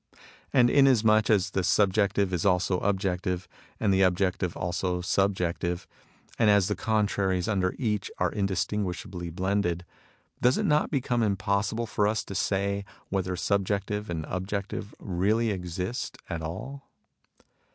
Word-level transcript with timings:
''And 0.51 0.71
inasmuch 0.71 1.29
as 1.29 1.51
the 1.51 1.63
subjective 1.63 2.33
is 2.33 2.43
also 2.43 2.79
objective, 2.79 3.47
and 3.79 3.93
the 3.93 4.01
objective 4.01 4.57
also 4.57 4.99
subjective, 5.01 5.85
and 6.39 6.49
as 6.49 6.67
the 6.67 6.75
contraries 6.75 7.47
under 7.47 7.75
each 7.77 8.09
are 8.17 8.31
indistin 8.31 8.83
guishably 8.83 9.29
blended, 9.31 9.85
does 10.41 10.57
it 10.57 10.65
not 10.65 10.89
become 10.89 11.21
impossible 11.21 11.85
for 11.85 12.07
us 12.07 12.23
to 12.23 12.33
say 12.33 12.83
whether 13.09 13.35
subjective 13.35 14.09
and 14.09 14.25
objective 14.27 14.95
really 15.19 15.51
exist 15.51 16.17
at 16.31 16.41
all 16.41 16.89